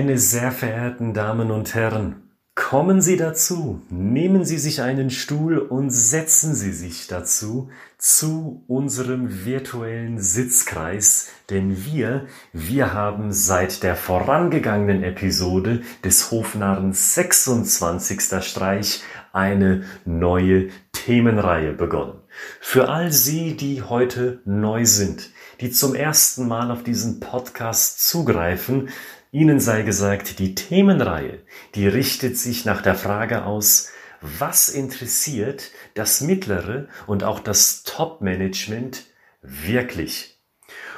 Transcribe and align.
Meine 0.00 0.16
sehr 0.16 0.50
verehrten 0.50 1.12
Damen 1.12 1.50
und 1.50 1.74
Herren, 1.74 2.22
kommen 2.54 3.02
Sie 3.02 3.18
dazu, 3.18 3.82
nehmen 3.90 4.46
Sie 4.46 4.56
sich 4.56 4.80
einen 4.80 5.10
Stuhl 5.10 5.58
und 5.58 5.90
setzen 5.90 6.54
Sie 6.54 6.72
sich 6.72 7.06
dazu 7.06 7.68
zu 7.98 8.64
unserem 8.66 9.44
virtuellen 9.44 10.18
Sitzkreis, 10.18 11.28
denn 11.50 11.84
wir, 11.84 12.24
wir 12.54 12.94
haben 12.94 13.34
seit 13.34 13.82
der 13.82 13.94
vorangegangenen 13.94 15.04
Episode 15.04 15.82
des 16.02 16.30
Hofnarrens 16.30 17.14
26. 17.16 18.42
Streich 18.42 19.02
eine 19.34 19.84
neue 20.06 20.68
Themenreihe 20.92 21.74
begonnen. 21.74 22.20
Für 22.62 22.88
all 22.88 23.12
Sie, 23.12 23.54
die 23.54 23.82
heute 23.82 24.40
neu 24.46 24.86
sind, 24.86 25.28
die 25.60 25.70
zum 25.70 25.94
ersten 25.94 26.48
Mal 26.48 26.70
auf 26.70 26.82
diesen 26.82 27.20
Podcast 27.20 28.08
zugreifen, 28.08 28.88
Ihnen 29.32 29.60
sei 29.60 29.82
gesagt, 29.82 30.40
die 30.40 30.56
Themenreihe, 30.56 31.44
die 31.76 31.86
richtet 31.86 32.36
sich 32.36 32.64
nach 32.64 32.82
der 32.82 32.96
Frage 32.96 33.44
aus, 33.44 33.90
was 34.20 34.68
interessiert 34.68 35.70
das 35.94 36.20
mittlere 36.20 36.88
und 37.06 37.22
auch 37.22 37.38
das 37.38 37.84
Top-Management 37.84 39.04
wirklich? 39.40 40.40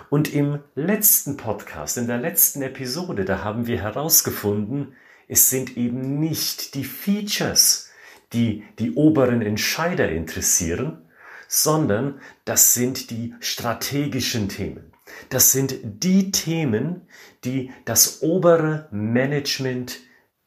Und 0.08 0.32
im 0.32 0.60
letzten 0.74 1.36
Podcast, 1.36 1.98
in 1.98 2.06
der 2.06 2.18
letzten 2.18 2.62
Episode, 2.62 3.26
da 3.26 3.44
haben 3.44 3.66
wir 3.66 3.80
herausgefunden, 3.80 4.94
es 5.28 5.50
sind 5.50 5.76
eben 5.76 6.18
nicht 6.18 6.74
die 6.74 6.84
Features, 6.84 7.90
die 8.32 8.64
die 8.78 8.94
oberen 8.94 9.42
Entscheider 9.42 10.10
interessieren, 10.10 11.02
sondern 11.48 12.20
das 12.46 12.72
sind 12.72 13.10
die 13.10 13.34
strategischen 13.40 14.48
Themen. 14.48 14.91
Das 15.28 15.52
sind 15.52 15.76
die 15.82 16.30
Themen, 16.30 17.02
die 17.44 17.70
das 17.84 18.22
obere 18.22 18.88
Management 18.90 19.98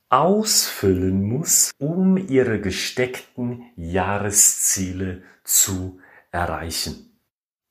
ausfüllen 0.10 1.24
muss, 1.24 1.72
um 1.78 2.18
ihre 2.18 2.62
gesteckten 2.62 3.64
Jahresziele 3.76 5.24
zu 5.44 6.00
erreichen. 6.32 7.20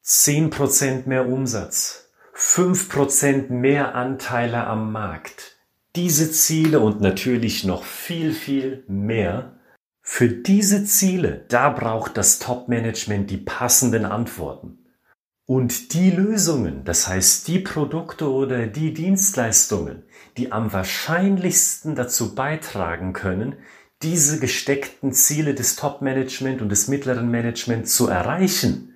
Zehn 0.02 0.50
Prozent 0.50 1.06
mehr 1.06 1.28
Umsatz, 1.28 2.10
fünf 2.32 2.88
Prozent 2.88 3.50
mehr 3.50 3.94
Anteile 3.94 4.66
am 4.66 4.92
Markt. 4.92 5.56
Diese 5.96 6.30
Ziele 6.32 6.80
und 6.80 7.00
natürlich 7.00 7.64
noch 7.64 7.84
viel, 7.84 8.32
viel 8.32 8.84
mehr 8.88 9.54
für 10.06 10.28
diese 10.28 10.84
Ziele, 10.84 11.46
da 11.48 11.70
braucht 11.70 12.18
das 12.18 12.38
Top-Management 12.38 13.30
die 13.30 13.38
passenden 13.38 14.04
Antworten. 14.04 14.83
Und 15.46 15.92
die 15.92 16.10
Lösungen, 16.10 16.84
das 16.84 17.06
heißt 17.06 17.48
die 17.48 17.58
Produkte 17.58 18.30
oder 18.30 18.66
die 18.66 18.94
Dienstleistungen, 18.94 20.02
die 20.38 20.52
am 20.52 20.72
wahrscheinlichsten 20.72 21.94
dazu 21.94 22.34
beitragen 22.34 23.12
können, 23.12 23.56
diese 24.02 24.40
gesteckten 24.40 25.12
Ziele 25.12 25.54
des 25.54 25.76
Top-Management 25.76 26.62
und 26.62 26.70
des 26.70 26.88
mittleren 26.88 27.30
Management 27.30 27.88
zu 27.88 28.08
erreichen, 28.08 28.94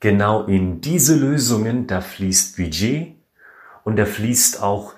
genau 0.00 0.44
in 0.44 0.80
diese 0.80 1.14
Lösungen, 1.14 1.86
da 1.86 2.00
fließt 2.00 2.56
Budget 2.56 3.14
und 3.84 3.96
da 3.96 4.06
fließt 4.06 4.62
auch 4.62 4.94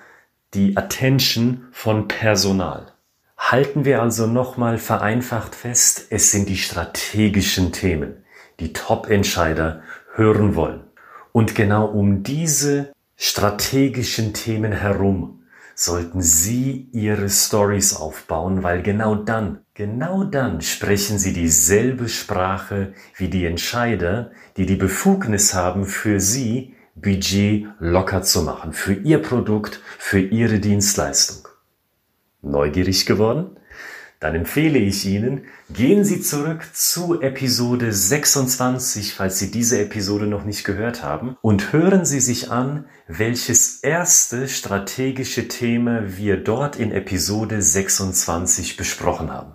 die 0.55 0.75
Attention 0.75 1.67
von 1.71 2.07
Personal. 2.07 2.91
Halten 3.37 3.85
wir 3.85 4.01
also 4.01 4.25
nochmal 4.25 4.79
vereinfacht 4.79 5.53
fest, 5.53 6.07
es 6.09 6.31
sind 6.31 6.49
die 6.49 6.57
strategischen 6.57 7.71
Themen, 7.71 8.23
die 8.59 8.73
Top-Entscheider 8.73 9.83
hören 10.19 10.53
wollen. 10.55 10.81
Und 11.31 11.55
genau 11.55 11.87
um 11.87 12.21
diese 12.21 12.91
strategischen 13.15 14.33
Themen 14.33 14.71
herum 14.71 15.41
sollten 15.73 16.21
Sie 16.21 16.89
Ihre 16.91 17.29
Stories 17.29 17.95
aufbauen, 17.95 18.63
weil 18.63 18.83
genau 18.83 19.15
dann, 19.15 19.59
genau 19.73 20.25
dann 20.25 20.61
sprechen 20.61 21.17
Sie 21.17 21.31
dieselbe 21.31 22.09
Sprache 22.09 22.93
wie 23.15 23.29
die 23.29 23.45
Entscheider, 23.45 24.31
die 24.57 24.65
die 24.65 24.75
Befugnis 24.75 25.53
haben, 25.53 25.85
für 25.85 26.19
Sie 26.19 26.75
Budget 26.95 27.67
locker 27.79 28.23
zu 28.23 28.41
machen, 28.41 28.73
für 28.73 28.93
Ihr 28.93 29.21
Produkt, 29.21 29.81
für 29.97 30.19
Ihre 30.19 30.59
Dienstleistung. 30.59 31.47
Neugierig 32.41 33.05
geworden? 33.05 33.58
Dann 34.19 34.35
empfehle 34.35 34.79
ich 34.79 35.05
Ihnen, 35.05 35.45
gehen 35.69 36.03
Sie 36.03 36.19
zurück 36.19 36.67
zu 36.73 37.21
Episode 37.21 37.93
26, 37.93 39.13
falls 39.13 39.39
Sie 39.39 39.49
diese 39.49 39.79
Episode 39.79 40.27
noch 40.27 40.43
nicht 40.43 40.65
gehört 40.65 41.03
haben, 41.03 41.37
und 41.41 41.71
hören 41.71 42.03
Sie 42.03 42.19
sich 42.19 42.51
an, 42.51 42.85
welches 43.07 43.79
erste 43.79 44.49
strategische 44.49 45.47
Thema 45.47 46.17
wir 46.17 46.35
dort 46.35 46.75
in 46.75 46.91
Episode 46.91 47.61
26 47.61 48.75
besprochen 48.75 49.31
haben. 49.31 49.53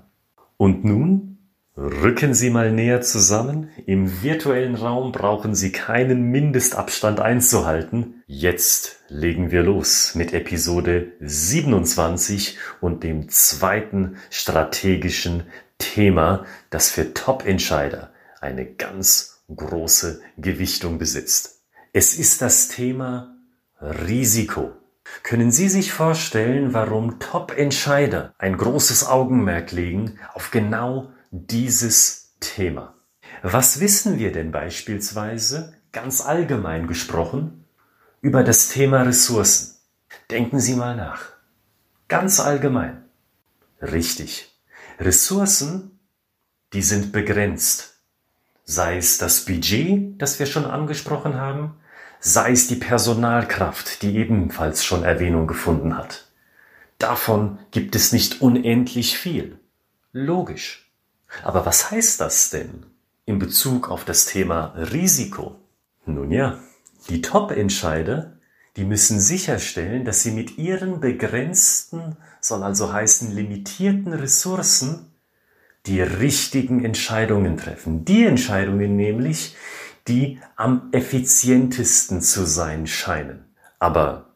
Und 0.56 0.82
nun 0.82 1.33
Rücken 1.76 2.34
Sie 2.34 2.50
mal 2.50 2.70
näher 2.70 3.00
zusammen. 3.00 3.68
Im 3.84 4.22
virtuellen 4.22 4.76
Raum 4.76 5.10
brauchen 5.10 5.56
Sie 5.56 5.72
keinen 5.72 6.30
Mindestabstand 6.30 7.18
einzuhalten. 7.18 8.22
Jetzt 8.28 9.00
legen 9.08 9.50
wir 9.50 9.64
los 9.64 10.14
mit 10.14 10.32
Episode 10.32 11.08
27 11.18 12.58
und 12.80 13.02
dem 13.02 13.28
zweiten 13.28 14.18
strategischen 14.30 15.42
Thema, 15.78 16.44
das 16.70 16.90
für 16.90 17.12
Top-Entscheider 17.12 18.12
eine 18.40 18.66
ganz 18.66 19.42
große 19.52 20.20
Gewichtung 20.36 20.98
besitzt. 20.98 21.64
Es 21.92 22.16
ist 22.16 22.40
das 22.40 22.68
Thema 22.68 23.34
Risiko. 23.80 24.70
Können 25.24 25.50
Sie 25.50 25.68
sich 25.68 25.92
vorstellen, 25.92 26.72
warum 26.72 27.18
Top-Entscheider 27.18 28.32
ein 28.38 28.56
großes 28.56 29.08
Augenmerk 29.08 29.72
legen 29.72 30.20
auf 30.34 30.52
genau 30.52 31.10
dieses 31.34 32.36
Thema. 32.38 32.94
Was 33.42 33.80
wissen 33.80 34.18
wir 34.18 34.30
denn 34.30 34.52
beispielsweise, 34.52 35.74
ganz 35.90 36.20
allgemein 36.20 36.86
gesprochen, 36.86 37.64
über 38.20 38.44
das 38.44 38.68
Thema 38.68 39.02
Ressourcen? 39.02 39.74
Denken 40.30 40.60
Sie 40.60 40.74
mal 40.74 40.96
nach. 40.96 41.32
Ganz 42.06 42.38
allgemein. 42.38 43.04
Richtig. 43.82 44.56
Ressourcen, 45.00 45.98
die 46.72 46.82
sind 46.82 47.10
begrenzt. 47.10 47.98
Sei 48.62 48.96
es 48.96 49.18
das 49.18 49.44
Budget, 49.44 50.22
das 50.22 50.38
wir 50.38 50.46
schon 50.46 50.64
angesprochen 50.64 51.34
haben, 51.34 51.74
sei 52.20 52.52
es 52.52 52.68
die 52.68 52.76
Personalkraft, 52.76 54.02
die 54.02 54.16
ebenfalls 54.16 54.84
schon 54.84 55.02
Erwähnung 55.02 55.48
gefunden 55.48 55.96
hat. 55.96 56.28
Davon 56.98 57.58
gibt 57.72 57.96
es 57.96 58.12
nicht 58.12 58.40
unendlich 58.40 59.18
viel. 59.18 59.58
Logisch. 60.12 60.83
Aber 61.42 61.66
was 61.66 61.90
heißt 61.90 62.20
das 62.20 62.50
denn 62.50 62.86
in 63.26 63.38
Bezug 63.38 63.90
auf 63.90 64.04
das 64.04 64.26
Thema 64.26 64.74
Risiko? 64.76 65.56
Nun 66.06 66.30
ja, 66.30 66.58
die 67.08 67.22
Top-Entscheider, 67.22 68.38
die 68.76 68.84
müssen 68.84 69.20
sicherstellen, 69.20 70.04
dass 70.04 70.22
sie 70.22 70.32
mit 70.32 70.58
ihren 70.58 71.00
begrenzten, 71.00 72.16
soll 72.40 72.62
also 72.62 72.92
heißen 72.92 73.34
limitierten 73.34 74.12
Ressourcen 74.12 75.10
die 75.86 76.00
richtigen 76.00 76.84
Entscheidungen 76.84 77.56
treffen. 77.56 78.04
Die 78.04 78.24
Entscheidungen 78.24 78.96
nämlich, 78.96 79.54
die 80.08 80.40
am 80.56 80.88
effizientesten 80.92 82.20
zu 82.20 82.46
sein 82.46 82.86
scheinen. 82.86 83.44
Aber 83.78 84.30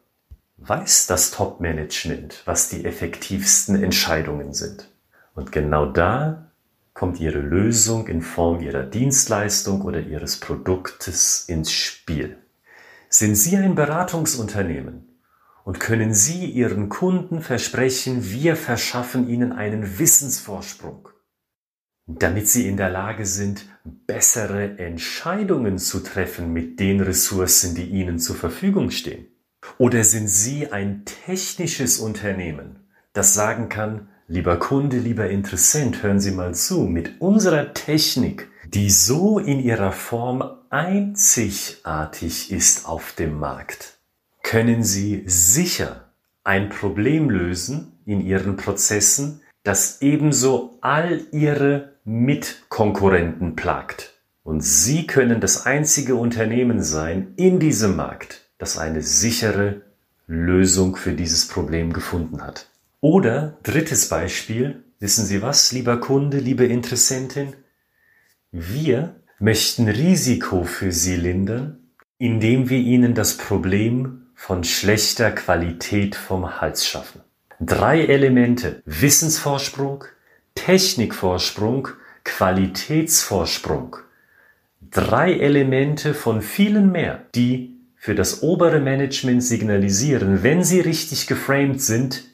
weiß 0.57 1.07
das 1.07 1.31
Top-Management, 1.31 2.43
was 2.45 2.69
die 2.69 2.85
effektivsten 2.85 3.81
Entscheidungen 3.81 4.53
sind? 4.53 4.89
Und 5.33 5.51
genau 5.51 5.85
da 5.85 6.48
kommt 6.99 7.21
Ihre 7.21 7.39
Lösung 7.39 8.07
in 8.07 8.21
Form 8.21 8.59
Ihrer 8.59 8.83
Dienstleistung 8.83 9.83
oder 9.83 10.01
Ihres 10.01 10.37
Produktes 10.41 11.45
ins 11.47 11.71
Spiel. 11.71 12.35
Sind 13.07 13.35
Sie 13.35 13.55
ein 13.55 13.73
Beratungsunternehmen 13.73 15.07
und 15.63 15.79
können 15.79 16.13
Sie 16.13 16.47
Ihren 16.47 16.89
Kunden 16.89 17.41
versprechen, 17.41 18.29
wir 18.29 18.57
verschaffen 18.57 19.29
Ihnen 19.29 19.53
einen 19.53 19.97
Wissensvorsprung, 19.97 21.07
damit 22.05 22.49
Sie 22.49 22.67
in 22.67 22.75
der 22.75 22.89
Lage 22.89 23.25
sind, 23.25 23.65
bessere 23.85 24.77
Entscheidungen 24.77 25.77
zu 25.77 26.01
treffen 26.01 26.51
mit 26.51 26.81
den 26.81 26.99
Ressourcen, 26.99 27.75
die 27.75 27.85
Ihnen 27.85 28.19
zur 28.19 28.35
Verfügung 28.35 28.91
stehen? 28.91 29.27
Oder 29.77 30.03
sind 30.03 30.27
Sie 30.27 30.69
ein 30.73 31.05
technisches 31.05 31.97
Unternehmen, 31.97 32.89
das 33.13 33.33
sagen 33.33 33.69
kann, 33.69 34.09
Lieber 34.31 34.57
Kunde, 34.57 34.99
lieber 34.99 35.27
Interessent, 35.27 36.03
hören 36.03 36.19
Sie 36.19 36.29
mal 36.29 36.53
zu. 36.53 36.83
Mit 36.83 37.19
unserer 37.19 37.73
Technik, 37.73 38.47
die 38.67 38.91
so 38.91 39.39
in 39.39 39.59
ihrer 39.59 39.91
Form 39.91 40.43
einzigartig 40.69 42.51
ist 42.51 42.87
auf 42.87 43.13
dem 43.13 43.39
Markt, 43.39 43.97
können 44.43 44.83
Sie 44.83 45.23
sicher 45.25 46.11
ein 46.43 46.69
Problem 46.69 47.31
lösen 47.31 47.93
in 48.05 48.21
Ihren 48.21 48.55
Prozessen, 48.55 49.41
das 49.63 49.99
ebenso 50.03 50.77
all 50.81 51.21
Ihre 51.31 51.93
Mitkonkurrenten 52.05 53.55
plagt. 53.55 54.13
Und 54.43 54.63
Sie 54.63 55.07
können 55.07 55.41
das 55.41 55.65
einzige 55.65 56.13
Unternehmen 56.13 56.83
sein 56.83 57.33
in 57.35 57.59
diesem 57.59 57.95
Markt, 57.95 58.47
das 58.59 58.77
eine 58.77 59.01
sichere 59.01 59.81
Lösung 60.27 60.97
für 60.97 61.13
dieses 61.13 61.47
Problem 61.47 61.93
gefunden 61.93 62.43
hat. 62.43 62.68
Oder 63.01 63.57
drittes 63.63 64.09
Beispiel, 64.09 64.83
wissen 64.99 65.25
Sie 65.25 65.41
was, 65.41 65.71
lieber 65.71 66.01
Kunde, 66.01 66.37
liebe 66.37 66.65
Interessentin? 66.65 67.53
Wir 68.51 69.15
möchten 69.39 69.87
Risiko 69.87 70.65
für 70.65 70.91
Sie 70.91 71.15
lindern, 71.15 71.77
indem 72.17 72.69
wir 72.69 72.79
Ihnen 72.79 73.13
das 73.13 73.37
Problem 73.37 74.27
von 74.35 74.65
schlechter 74.65 75.31
Qualität 75.31 76.15
vom 76.15 76.59
Hals 76.59 76.85
schaffen. 76.85 77.21
Drei 77.61 78.05
Elemente 78.05 78.81
Wissensvorsprung, 78.85 80.03
Technikvorsprung, 80.55 81.87
Qualitätsvorsprung. 82.25 83.95
Drei 84.91 85.35
Elemente 85.35 86.13
von 86.13 86.41
vielen 86.41 86.91
mehr, 86.91 87.25
die 87.33 87.77
für 87.95 88.15
das 88.15 88.43
obere 88.43 88.81
Management 88.81 89.41
signalisieren, 89.41 90.43
wenn 90.43 90.65
sie 90.65 90.81
richtig 90.81 91.27
geframed 91.27 91.81
sind, 91.81 92.28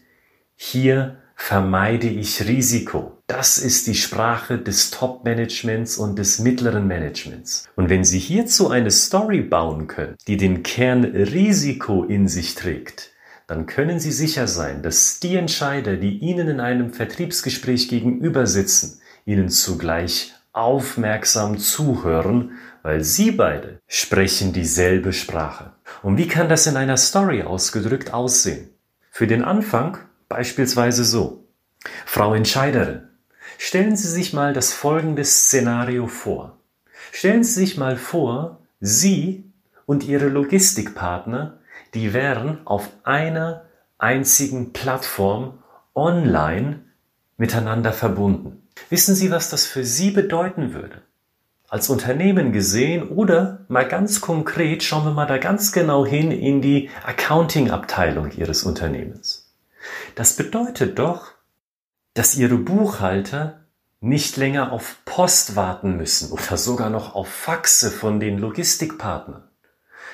hier 0.55 1.17
vermeide 1.35 2.07
ich 2.07 2.47
Risiko. 2.47 3.21
Das 3.27 3.57
ist 3.57 3.87
die 3.87 3.95
Sprache 3.95 4.57
des 4.57 4.91
Top-Managements 4.91 5.97
und 5.97 6.17
des 6.17 6.39
mittleren 6.39 6.87
Managements. 6.87 7.67
Und 7.75 7.89
wenn 7.89 8.03
Sie 8.03 8.19
hierzu 8.19 8.69
eine 8.69 8.91
Story 8.91 9.41
bauen 9.41 9.87
können, 9.87 10.15
die 10.27 10.37
den 10.37 10.63
Kern 10.63 11.03
Risiko 11.03 12.03
in 12.03 12.27
sich 12.27 12.55
trägt, 12.55 13.11
dann 13.47 13.65
können 13.65 13.99
Sie 13.99 14.11
sicher 14.11 14.47
sein, 14.47 14.81
dass 14.81 15.19
die 15.19 15.35
Entscheider, 15.35 15.97
die 15.97 16.17
Ihnen 16.19 16.47
in 16.47 16.59
einem 16.59 16.93
Vertriebsgespräch 16.93 17.89
gegenüber 17.89 18.47
sitzen, 18.47 19.01
Ihnen 19.25 19.49
zugleich 19.49 20.33
aufmerksam 20.53 21.57
zuhören, 21.57 22.51
weil 22.81 23.03
Sie 23.03 23.31
beide 23.31 23.81
sprechen 23.87 24.53
dieselbe 24.53 25.11
Sprache. 25.11 25.73
Und 26.01 26.17
wie 26.17 26.27
kann 26.27 26.49
das 26.49 26.65
in 26.65 26.77
einer 26.77 26.97
Story 26.97 27.43
ausgedrückt 27.43 28.13
aussehen? 28.13 28.69
Für 29.11 29.27
den 29.27 29.43
Anfang 29.43 29.97
beispielsweise 30.35 31.05
so. 31.05 31.45
Frau 32.05 32.33
Entscheiderin, 32.33 33.07
stellen 33.57 33.95
Sie 33.95 34.09
sich 34.09 34.33
mal 34.33 34.53
das 34.53 34.73
folgende 34.73 35.23
Szenario 35.23 36.07
vor. 36.07 36.57
Stellen 37.11 37.43
Sie 37.43 37.53
sich 37.53 37.77
mal 37.77 37.95
vor, 37.95 38.59
Sie 38.79 39.51
und 39.85 40.03
Ihre 40.03 40.27
Logistikpartner 40.27 41.59
die 41.95 42.13
wären 42.13 42.59
auf 42.65 42.89
einer 43.03 43.63
einzigen 43.97 44.73
Plattform 44.73 45.59
online 45.95 46.81
miteinander 47.37 47.93
verbunden. 47.93 48.67
Wissen 48.89 49.15
Sie, 49.15 49.31
was 49.31 49.49
das 49.49 49.65
für 49.65 49.85
Sie 49.85 50.11
bedeuten 50.11 50.73
würde? 50.73 51.01
Als 51.69 51.89
Unternehmen 51.89 52.51
gesehen 52.51 53.07
oder 53.09 53.65
mal 53.69 53.87
ganz 53.87 54.21
konkret 54.21 54.83
schauen 54.83 55.05
wir 55.05 55.13
mal 55.13 55.25
da 55.25 55.37
ganz 55.37 55.71
genau 55.71 56.05
hin 56.05 56.31
in 56.31 56.61
die 56.61 56.89
Accounting-Abteilung 57.05 58.31
Ihres 58.31 58.63
Unternehmens. 58.63 59.44
Das 60.15 60.35
bedeutet 60.35 60.99
doch, 60.99 61.31
dass 62.13 62.35
Ihre 62.35 62.57
Buchhalter 62.57 63.65
nicht 63.99 64.37
länger 64.37 64.71
auf 64.71 64.97
Post 65.05 65.55
warten 65.55 65.97
müssen 65.97 66.31
oder 66.31 66.57
sogar 66.57 66.89
noch 66.89 67.15
auf 67.15 67.27
Faxe 67.27 67.91
von 67.91 68.19
den 68.19 68.37
Logistikpartnern. 68.37 69.49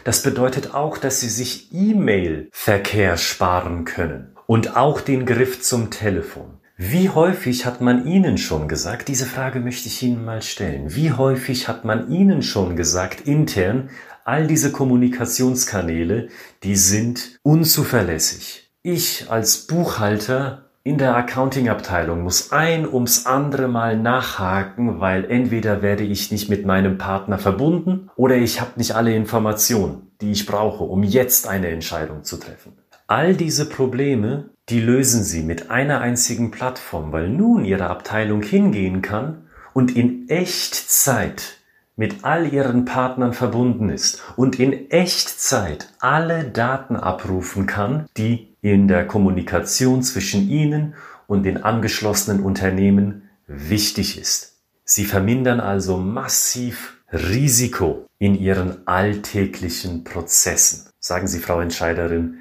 Das 0.03 0.23
bedeutet 0.23 0.73
auch, 0.73 0.97
dass 0.97 1.19
Sie 1.19 1.29
sich 1.29 1.73
E-Mail-Verkehr 1.73 3.17
sparen 3.17 3.85
können 3.85 4.35
und 4.47 4.75
auch 4.75 5.01
den 5.01 5.25
Griff 5.25 5.61
zum 5.61 5.91
Telefon. 5.91 6.57
Wie 6.77 7.09
häufig 7.09 7.67
hat 7.67 7.81
man 7.81 8.07
Ihnen 8.07 8.39
schon 8.39 8.67
gesagt, 8.67 9.07
diese 9.07 9.27
Frage 9.27 9.59
möchte 9.59 9.87
ich 9.87 10.01
Ihnen 10.01 10.25
mal 10.25 10.41
stellen, 10.41 10.95
wie 10.95 11.11
häufig 11.11 11.67
hat 11.67 11.85
man 11.85 12.09
Ihnen 12.09 12.41
schon 12.41 12.75
gesagt 12.75 13.21
intern, 13.27 13.91
all 14.23 14.47
diese 14.47 14.71
Kommunikationskanäle, 14.71 16.29
die 16.63 16.75
sind 16.75 17.39
unzuverlässig. 17.43 18.70
Ich 18.83 19.29
als 19.29 19.67
Buchhalter 19.67 20.71
in 20.83 20.97
der 20.97 21.15
Accounting-Abteilung 21.15 22.23
muss 22.23 22.51
ein 22.51 22.91
ums 22.91 23.27
andere 23.27 23.67
Mal 23.67 23.95
nachhaken, 23.95 24.99
weil 24.99 25.25
entweder 25.25 25.83
werde 25.83 26.03
ich 26.03 26.31
nicht 26.31 26.49
mit 26.49 26.65
meinem 26.65 26.97
Partner 26.97 27.37
verbunden 27.37 28.09
oder 28.15 28.37
ich 28.37 28.59
habe 28.59 28.71
nicht 28.77 28.95
alle 28.95 29.13
Informationen, 29.13 30.11
die 30.19 30.31
ich 30.31 30.47
brauche, 30.47 30.83
um 30.83 31.03
jetzt 31.03 31.47
eine 31.47 31.67
Entscheidung 31.67 32.23
zu 32.23 32.37
treffen. 32.37 32.73
All 33.05 33.35
diese 33.35 33.69
Probleme, 33.69 34.49
die 34.69 34.81
lösen 34.81 35.23
Sie 35.23 35.43
mit 35.43 35.69
einer 35.69 36.01
einzigen 36.01 36.49
Plattform, 36.49 37.11
weil 37.11 37.29
nun 37.29 37.65
Ihre 37.65 37.87
Abteilung 37.87 38.41
hingehen 38.41 39.03
kann 39.03 39.43
und 39.73 39.95
in 39.95 40.27
Echtzeit 40.27 41.59
mit 41.95 42.23
all 42.23 42.51
ihren 42.51 42.85
Partnern 42.85 43.33
verbunden 43.33 43.89
ist 43.89 44.23
und 44.37 44.59
in 44.59 44.89
Echtzeit 44.89 45.89
alle 45.99 46.45
Daten 46.45 46.95
abrufen 46.95 47.67
kann, 47.67 48.07
die 48.17 48.50
in 48.61 48.87
der 48.87 49.05
Kommunikation 49.07 50.03
zwischen 50.03 50.49
Ihnen 50.49 50.93
und 51.27 51.43
den 51.43 51.63
angeschlossenen 51.63 52.43
Unternehmen 52.43 53.29
wichtig 53.47 54.19
ist. 54.19 54.59
Sie 54.83 55.05
vermindern 55.05 55.59
also 55.59 55.97
massiv 55.97 56.97
Risiko 57.11 58.07
in 58.19 58.35
Ihren 58.35 58.87
alltäglichen 58.87 60.03
Prozessen. 60.03 60.89
Sagen 60.99 61.27
Sie, 61.27 61.39
Frau 61.39 61.59
Entscheiderin, 61.59 62.37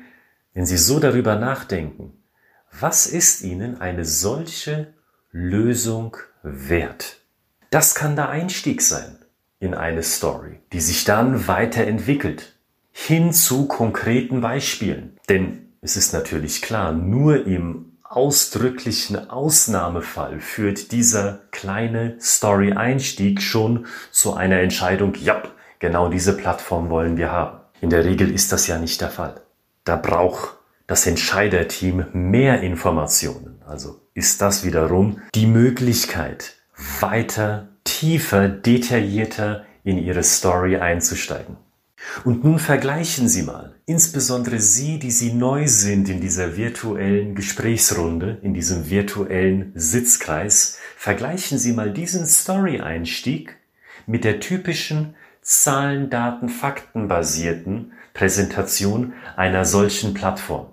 wenn 0.55 0.67
Sie 0.67 0.77
so 0.77 1.01
darüber 1.01 1.37
nachdenken, 1.37 2.13
was 2.79 3.07
ist 3.07 3.43
Ihnen 3.43 3.81
eine 3.81 4.05
solche 4.05 4.95
Lösung 5.33 6.17
wert? 6.43 7.21
Das 7.71 7.95
kann 7.95 8.17
der 8.17 8.29
Einstieg 8.29 8.83
sein 8.83 9.17
in 9.59 9.75
eine 9.75 10.03
Story, 10.03 10.61
die 10.73 10.81
sich 10.81 11.05
dann 11.05 11.47
weiterentwickelt 11.47 12.57
hin 12.93 13.33
zu 13.33 13.67
konkreten 13.67 14.41
Beispielen. 14.41 15.19
Denn 15.29 15.70
es 15.83 15.97
ist 15.97 16.13
natürlich 16.13 16.63
klar, 16.63 16.93
nur 16.93 17.47
im 17.47 17.93
ausdrücklichen 18.03 19.31
Ausnahmefall 19.31 20.41
führt 20.41 20.93
dieser 20.93 21.41
kleine 21.53 22.17
Story-Einstieg 22.21 23.41
schon 23.41 23.87
zu 24.11 24.35
einer 24.35 24.61
Entscheidung, 24.61 25.15
ja, 25.15 25.43
genau 25.79 26.09
diese 26.09 26.37
Plattform 26.37 26.91
wollen 26.91 27.17
wir 27.17 27.31
haben. 27.31 27.61
In 27.81 27.89
der 27.89 28.05
Regel 28.05 28.31
ist 28.31 28.53
das 28.53 28.67
ja 28.67 28.79
nicht 28.79 29.01
der 29.01 29.11
Fall. 29.11 29.41
Da 29.85 29.97
braucht 29.97 30.57
das 30.87 31.07
Entscheiderteam 31.07 32.07
mehr 32.13 32.61
Informationen. 32.63 33.63
Also 33.67 34.01
ist 34.13 34.43
das 34.43 34.65
wiederum 34.65 35.21
die 35.35 35.47
Möglichkeit, 35.47 36.57
weiter, 37.01 37.69
tiefer, 37.85 38.49
detaillierter 38.49 39.65
in 39.85 39.99
ihre 39.99 40.25
Story 40.25 40.77
einzusteigen. 40.77 41.57
Und 42.25 42.45
nun 42.45 42.59
vergleichen 42.59 43.29
Sie 43.29 43.43
mal, 43.43 43.77
insbesondere 43.87 44.59
Sie, 44.61 44.99
die 44.99 45.11
Sie 45.11 45.33
neu 45.33 45.69
sind 45.69 46.09
in 46.09 46.21
dieser 46.21 46.57
virtuellen 46.57 47.35
Gesprächsrunde, 47.35 48.39
in 48.43 48.55
diesem 48.55 48.91
virtuellen 48.91 49.73
Sitzkreis, 49.75 50.79
vergleichen 50.97 51.59
Sie 51.59 51.73
mal 51.73 51.93
diesen 51.93 52.27
Story-Einstieg 52.27 53.57
mit 54.07 54.25
der 54.25 54.41
typischen 54.41 55.15
Zahlen, 55.43 56.11
Daten, 56.11 56.49
Fakten 56.49 57.09
basierten 57.09 57.93
Präsentation 58.13 59.15
einer 59.37 59.65
solchen 59.65 60.15
Plattform. 60.15 60.67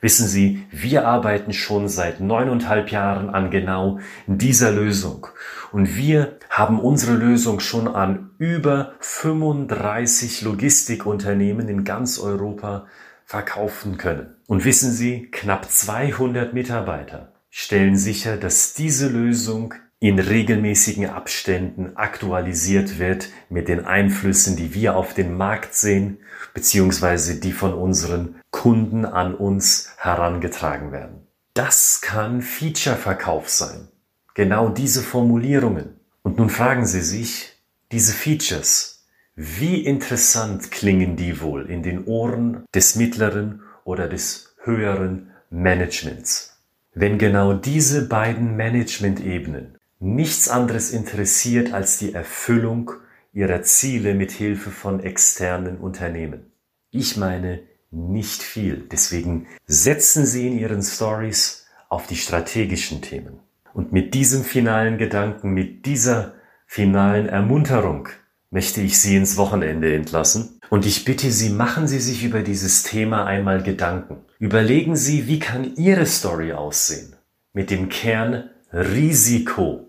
Wissen 0.00 0.28
Sie, 0.28 0.64
wir 0.70 1.06
arbeiten 1.06 1.52
schon 1.52 1.88
seit 1.88 2.20
neuneinhalb 2.20 2.90
Jahren 2.90 3.30
an 3.30 3.50
genau 3.50 3.98
dieser 4.26 4.70
Lösung. 4.70 5.26
Und 5.72 5.96
wir 5.96 6.38
haben 6.50 6.80
unsere 6.80 7.14
Lösung 7.16 7.60
schon 7.60 7.88
an 7.88 8.30
über 8.38 8.94
35 9.00 10.42
Logistikunternehmen 10.42 11.68
in 11.68 11.84
ganz 11.84 12.18
Europa 12.18 12.86
verkaufen 13.24 13.98
können. 13.98 14.36
Und 14.46 14.64
wissen 14.64 14.92
Sie, 14.92 15.28
knapp 15.30 15.70
200 15.70 16.54
Mitarbeiter 16.54 17.32
stellen 17.50 17.96
sicher, 17.96 18.36
dass 18.36 18.74
diese 18.74 19.08
Lösung 19.08 19.74
in 20.00 20.20
regelmäßigen 20.20 21.06
Abständen 21.10 21.96
aktualisiert 21.96 22.98
wird 23.00 23.30
mit 23.48 23.68
den 23.68 23.84
Einflüssen, 23.84 24.56
die 24.56 24.72
wir 24.74 24.96
auf 24.96 25.12
den 25.12 25.36
Markt 25.36 25.74
sehen, 25.74 26.18
beziehungsweise 26.54 27.40
die 27.40 27.52
von 27.52 27.74
unseren 27.74 28.36
Kunden 28.50 29.04
an 29.04 29.34
uns 29.34 29.90
herangetragen 29.96 30.92
werden. 30.92 31.26
Das 31.54 32.00
kann 32.00 32.42
Feature-Verkauf 32.42 33.48
sein. 33.48 33.88
Genau 34.34 34.68
diese 34.68 35.02
Formulierungen. 35.02 35.98
Und 36.22 36.38
nun 36.38 36.50
fragen 36.50 36.86
Sie 36.86 37.00
sich, 37.00 37.54
diese 37.90 38.12
Features, 38.12 39.04
wie 39.34 39.84
interessant 39.84 40.70
klingen 40.70 41.16
die 41.16 41.40
wohl 41.40 41.68
in 41.68 41.82
den 41.82 42.04
Ohren 42.04 42.64
des 42.72 42.94
mittleren 42.94 43.62
oder 43.84 44.06
des 44.06 44.54
höheren 44.62 45.30
Managements? 45.50 46.56
Wenn 46.94 47.18
genau 47.18 47.54
diese 47.54 48.06
beiden 48.06 48.56
Management-Ebenen 48.56 49.77
nichts 50.00 50.48
anderes 50.48 50.90
interessiert 50.90 51.72
als 51.72 51.98
die 51.98 52.14
Erfüllung 52.14 52.92
ihrer 53.32 53.62
Ziele 53.62 54.14
mit 54.14 54.32
Hilfe 54.32 54.70
von 54.70 55.00
externen 55.00 55.78
Unternehmen. 55.78 56.52
Ich 56.90 57.16
meine 57.16 57.60
nicht 57.90 58.42
viel. 58.42 58.86
Deswegen 58.90 59.46
setzen 59.66 60.26
Sie 60.26 60.46
in 60.46 60.58
Ihren 60.58 60.82
Stories 60.82 61.66
auf 61.88 62.06
die 62.06 62.16
strategischen 62.16 63.02
Themen. 63.02 63.40
Und 63.72 63.92
mit 63.92 64.14
diesem 64.14 64.44
finalen 64.44 64.98
Gedanken, 64.98 65.50
mit 65.50 65.86
dieser 65.86 66.34
finalen 66.66 67.28
Ermunterung 67.28 68.08
möchte 68.50 68.80
ich 68.80 68.98
Sie 68.98 69.16
ins 69.16 69.36
Wochenende 69.36 69.94
entlassen. 69.94 70.60
Und 70.70 70.84
ich 70.84 71.04
bitte 71.04 71.30
Sie, 71.30 71.50
machen 71.50 71.86
Sie 71.86 72.00
sich 72.00 72.24
über 72.24 72.42
dieses 72.42 72.82
Thema 72.82 73.24
einmal 73.24 73.62
Gedanken. 73.62 74.18
Überlegen 74.38 74.96
Sie, 74.96 75.26
wie 75.26 75.38
kann 75.38 75.76
Ihre 75.76 76.06
Story 76.06 76.52
aussehen? 76.52 77.16
Mit 77.52 77.70
dem 77.70 77.88
Kern 77.88 78.50
Risiko 78.72 79.87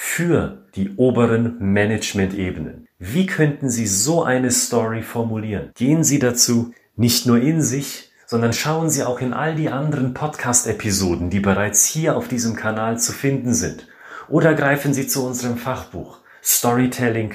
für 0.00 0.58
die 0.76 0.94
oberen 0.94 1.56
Management-Ebenen. 1.58 2.86
Wie 3.00 3.26
könnten 3.26 3.68
Sie 3.68 3.88
so 3.88 4.22
eine 4.22 4.52
Story 4.52 5.02
formulieren? 5.02 5.72
Gehen 5.74 6.04
Sie 6.04 6.20
dazu 6.20 6.72
nicht 6.94 7.26
nur 7.26 7.40
in 7.40 7.62
sich, 7.62 8.12
sondern 8.24 8.52
schauen 8.52 8.90
Sie 8.90 9.02
auch 9.02 9.20
in 9.20 9.32
all 9.32 9.56
die 9.56 9.70
anderen 9.70 10.14
Podcast-Episoden, 10.14 11.30
die 11.30 11.40
bereits 11.40 11.84
hier 11.84 12.16
auf 12.16 12.28
diesem 12.28 12.54
Kanal 12.54 13.00
zu 13.00 13.12
finden 13.12 13.54
sind. 13.54 13.88
Oder 14.28 14.54
greifen 14.54 14.94
Sie 14.94 15.08
zu 15.08 15.26
unserem 15.26 15.56
Fachbuch 15.56 16.20
Storytelling 16.44 17.34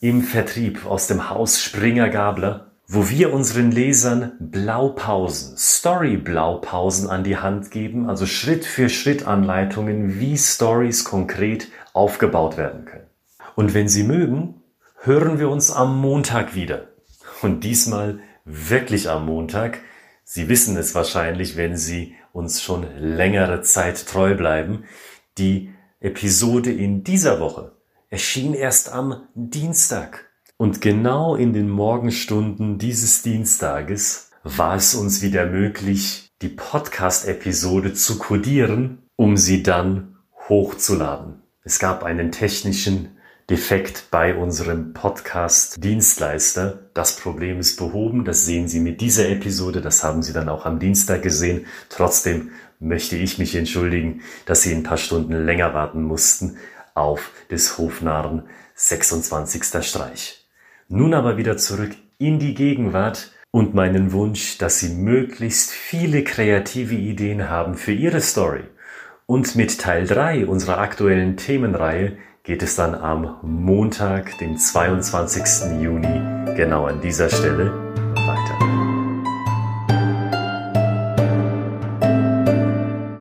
im 0.00 0.22
Vertrieb 0.22 0.86
aus 0.86 1.08
dem 1.08 1.28
Haus 1.28 1.62
Springer 1.62 2.08
Gabler, 2.08 2.67
wo 2.90 3.10
wir 3.10 3.34
unseren 3.34 3.70
Lesern 3.70 4.32
Blaupausen, 4.40 5.58
Story-Blaupausen 5.58 7.10
an 7.10 7.22
die 7.22 7.36
Hand 7.36 7.70
geben, 7.70 8.08
also 8.08 8.24
Schritt 8.24 8.64
für 8.64 8.88
Schritt 8.88 9.26
Anleitungen, 9.26 10.18
wie 10.18 10.38
Stories 10.38 11.04
konkret 11.04 11.68
aufgebaut 11.92 12.56
werden 12.56 12.86
können. 12.86 13.06
Und 13.54 13.74
wenn 13.74 13.90
Sie 13.90 14.04
mögen, 14.04 14.62
hören 15.02 15.38
wir 15.38 15.50
uns 15.50 15.70
am 15.70 16.00
Montag 16.00 16.54
wieder. 16.54 16.88
Und 17.42 17.62
diesmal 17.62 18.20
wirklich 18.46 19.10
am 19.10 19.26
Montag, 19.26 19.80
Sie 20.24 20.48
wissen 20.48 20.74
es 20.78 20.94
wahrscheinlich, 20.94 21.58
wenn 21.58 21.76
Sie 21.76 22.14
uns 22.32 22.62
schon 22.62 22.86
längere 22.98 23.60
Zeit 23.60 24.06
treu 24.06 24.34
bleiben. 24.34 24.84
Die 25.36 25.74
Episode 26.00 26.72
in 26.72 27.04
dieser 27.04 27.38
Woche 27.38 27.72
erschien 28.08 28.54
erst 28.54 28.90
am 28.90 29.28
Dienstag. 29.34 30.27
Und 30.58 30.80
genau 30.80 31.36
in 31.36 31.52
den 31.52 31.70
Morgenstunden 31.70 32.78
dieses 32.78 33.22
Dienstages 33.22 34.32
war 34.42 34.74
es 34.74 34.96
uns 34.96 35.22
wieder 35.22 35.46
möglich, 35.46 36.32
die 36.42 36.48
Podcast-Episode 36.48 37.94
zu 37.94 38.18
codieren, 38.18 38.98
um 39.14 39.36
sie 39.36 39.62
dann 39.62 40.16
hochzuladen. 40.48 41.42
Es 41.62 41.78
gab 41.78 42.02
einen 42.02 42.32
technischen 42.32 43.16
Defekt 43.48 44.06
bei 44.10 44.34
unserem 44.34 44.94
Podcast-Dienstleister. 44.94 46.90
Das 46.92 47.14
Problem 47.14 47.60
ist 47.60 47.76
behoben. 47.76 48.24
Das 48.24 48.44
sehen 48.44 48.66
Sie 48.66 48.80
mit 48.80 49.00
dieser 49.00 49.28
Episode. 49.28 49.80
Das 49.80 50.02
haben 50.02 50.22
Sie 50.24 50.32
dann 50.32 50.48
auch 50.48 50.66
am 50.66 50.80
Dienstag 50.80 51.22
gesehen. 51.22 51.66
Trotzdem 51.88 52.50
möchte 52.80 53.16
ich 53.16 53.38
mich 53.38 53.54
entschuldigen, 53.54 54.22
dass 54.44 54.62
Sie 54.62 54.74
ein 54.74 54.82
paar 54.82 54.98
Stunden 54.98 55.34
länger 55.34 55.72
warten 55.72 56.02
mussten 56.02 56.56
auf 56.94 57.30
des 57.48 57.78
Hofnarren 57.78 58.42
26. 58.74 59.62
Streich. 59.86 60.47
Nun 60.90 61.12
aber 61.12 61.36
wieder 61.36 61.58
zurück 61.58 61.90
in 62.16 62.38
die 62.38 62.54
Gegenwart 62.54 63.32
und 63.50 63.74
meinen 63.74 64.12
Wunsch, 64.12 64.56
dass 64.56 64.80
Sie 64.80 64.94
möglichst 64.94 65.70
viele 65.70 66.24
kreative 66.24 66.94
Ideen 66.94 67.50
haben 67.50 67.74
für 67.74 67.92
Ihre 67.92 68.22
Story. 68.22 68.62
Und 69.26 69.54
mit 69.54 69.78
Teil 69.78 70.06
3 70.06 70.46
unserer 70.46 70.78
aktuellen 70.78 71.36
Themenreihe 71.36 72.16
geht 72.42 72.62
es 72.62 72.74
dann 72.76 72.94
am 72.94 73.36
Montag, 73.42 74.38
dem 74.38 74.56
22. 74.56 75.82
Juni, 75.82 76.56
genau 76.56 76.86
an 76.86 77.02
dieser 77.02 77.28
Stelle 77.28 77.70
weiter. 78.14 78.87